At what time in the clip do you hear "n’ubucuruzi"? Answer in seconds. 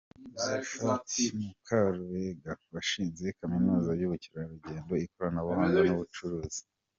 5.87-6.61